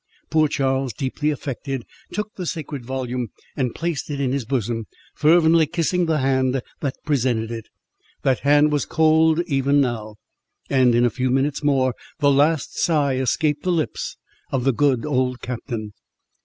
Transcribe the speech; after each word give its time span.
Poor 0.31 0.47
Charles, 0.47 0.93
deeply 0.93 1.29
affected, 1.29 1.85
took 2.11 2.33
the 2.33 2.47
sacred 2.47 2.83
volume, 2.83 3.27
and 3.55 3.75
placed 3.75 4.09
it 4.09 4.19
in 4.19 4.31
his 4.31 4.45
bosom, 4.45 4.87
fervently 5.13 5.67
kissing 5.67 6.07
the 6.07 6.17
hand 6.17 6.59
that 6.79 6.95
presented 7.05 7.51
it—that 7.51 8.39
hand 8.39 8.71
was 8.71 8.87
cold 8.87 9.43
even 9.45 9.79
now, 9.79 10.15
and 10.71 10.95
in 10.95 11.05
a 11.05 11.11
few 11.11 11.29
minutes 11.29 11.63
more 11.63 11.93
the 12.17 12.31
last 12.31 12.79
sigh 12.79 13.17
escaped 13.17 13.61
the 13.61 13.71
lips 13.71 14.17
of 14.51 14.63
the 14.63 14.73
good 14.73 15.05
old 15.05 15.39
captain. 15.39 15.93